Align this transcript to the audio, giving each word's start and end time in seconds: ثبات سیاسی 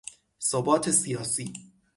ثبات 0.41 0.89
سیاسی 0.91 1.53